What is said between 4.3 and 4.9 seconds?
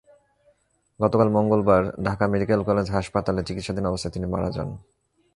মারা যান।